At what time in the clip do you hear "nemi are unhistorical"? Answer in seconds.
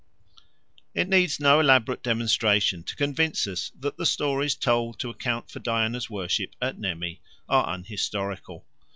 6.79-8.65